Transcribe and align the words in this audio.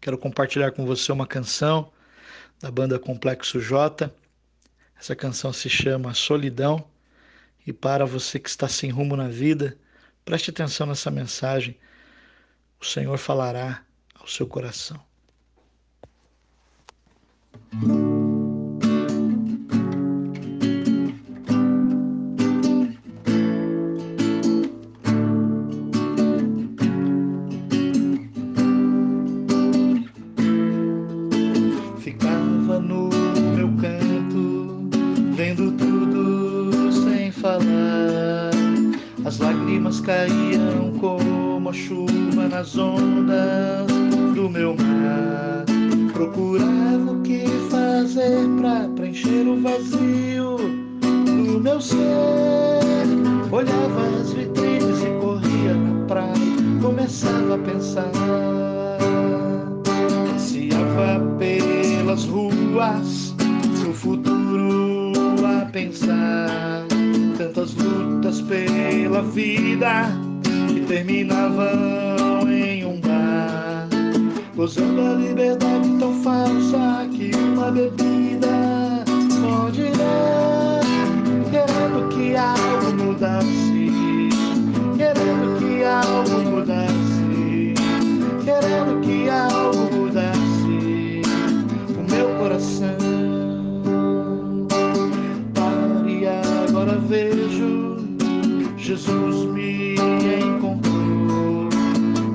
quero 0.00 0.16
compartilhar 0.16 0.72
com 0.72 0.86
você 0.86 1.12
uma 1.12 1.26
canção 1.26 1.92
da 2.58 2.70
banda 2.70 2.98
Complexo 2.98 3.60
J. 3.60 4.12
Essa 4.98 5.14
canção 5.14 5.52
se 5.52 5.68
chama 5.68 6.14
Solidão. 6.14 6.84
E 7.66 7.72
para 7.72 8.06
você 8.06 8.38
que 8.38 8.48
está 8.48 8.68
sem 8.68 8.90
rumo 8.90 9.16
na 9.16 9.28
vida, 9.28 9.76
preste 10.24 10.50
atenção 10.50 10.86
nessa 10.86 11.10
mensagem. 11.10 11.78
O 12.80 12.84
Senhor 12.84 13.18
falará 13.18 13.84
ao 14.14 14.26
seu 14.26 14.46
coração. 14.46 15.09
As 39.30 39.38
lágrimas 39.38 40.00
caíam 40.00 40.92
como 40.98 41.72
chuva 41.72 42.48
nas 42.50 42.76
ondas 42.76 43.86
do 44.34 44.50
meu 44.50 44.74
mar. 44.74 45.64
Procurava 46.12 47.12
o 47.12 47.22
que 47.22 47.44
fazer 47.70 48.48
para 48.60 48.88
preencher 48.88 49.46
o 49.46 49.60
vazio 49.60 50.56
do 51.00 51.60
meu 51.60 51.80
ser. 51.80 52.00
Olhava 53.52 54.20
as 54.20 54.32
vitrines 54.32 55.00
e 55.02 55.20
corria 55.20 55.74
na 55.74 56.06
praia. 56.06 56.34
Começava 56.82 57.54
a 57.54 57.58
pensar. 57.58 58.10
Passeava 60.32 61.20
pelas 61.38 62.24
ruas 62.24 63.34
no 63.84 63.94
futuro 63.94 64.39
pensar. 65.70 66.86
Tantas 67.38 67.74
lutas 67.74 68.42
pela 68.42 69.22
vida 69.22 70.06
que 70.68 70.80
terminavam 70.80 72.50
em 72.50 72.84
um 72.84 73.00
bar, 73.00 73.88
gozando 74.54 75.00
a 75.00 75.14
liberdade 75.14 75.88
tão 75.98 76.22
falsa 76.22 77.08
que 77.12 77.34
uma 77.34 77.70
bebida 77.70 78.09
Jesus 98.90 99.44
me 99.52 99.94
encontrou. 99.94 101.68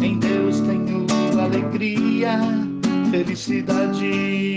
Em 0.00 0.20
Deus 0.20 0.60
tenho 0.60 1.04
alegria, 1.42 2.38
felicidade 3.10 4.53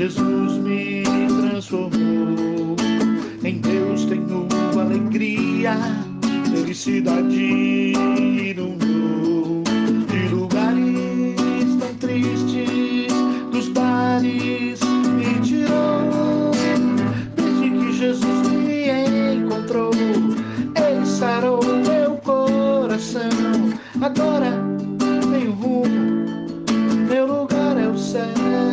Jesus 0.00 0.56
me 0.62 1.02
transformou. 1.28 2.74
Em 3.44 3.58
Deus 3.58 4.06
tenho 4.06 4.48
alegria, 4.80 5.76
felicidade 6.50 7.92
inundou. 7.92 9.62
De 10.08 10.34
lugares 10.34 11.76
tão 11.78 11.94
tristes, 11.96 13.12
dos 13.52 13.68
bares 13.68 14.80
me 15.18 15.38
tirou. 15.42 16.50
Desde 17.36 17.70
que 17.70 17.92
Jesus 17.92 18.48
me 18.48 19.34
encontrou, 19.34 19.90
Ele 19.92 21.04
sarou 21.04 21.60
meu 21.62 22.16
coração. 22.24 23.28
Agora 24.00 24.50
tenho 25.30 25.52
rumo, 25.52 26.24
meu 27.06 27.26
lugar 27.26 27.76
é 27.76 27.86
o 27.86 27.98
céu. 27.98 28.69